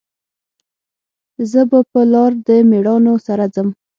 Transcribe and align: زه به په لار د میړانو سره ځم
زه 1.51 1.61
به 1.69 1.79
په 1.91 1.99
لار 2.11 2.31
د 2.47 2.49
میړانو 2.69 3.13
سره 3.27 3.45
ځم 3.53 3.67